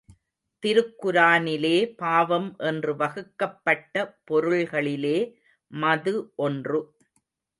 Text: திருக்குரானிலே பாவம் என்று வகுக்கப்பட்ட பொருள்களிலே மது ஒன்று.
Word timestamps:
திருக்குரானிலே 0.63 1.75
பாவம் 1.95 2.47
என்று 2.59 2.95
வகுக்கப்பட்ட 2.95 4.05
பொருள்களிலே 4.31 5.17
மது 5.71 6.13
ஒன்று. 6.35 6.81